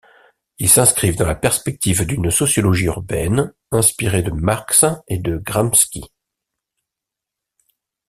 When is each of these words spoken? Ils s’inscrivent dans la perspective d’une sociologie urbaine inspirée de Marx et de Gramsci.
Ils 0.57 0.67
s’inscrivent 0.67 1.15
dans 1.17 1.27
la 1.27 1.35
perspective 1.35 2.07
d’une 2.07 2.31
sociologie 2.31 2.85
urbaine 2.85 3.53
inspirée 3.69 4.23
de 4.23 4.31
Marx 4.31 4.83
et 5.07 5.19
de 5.19 5.37
Gramsci. 5.37 6.03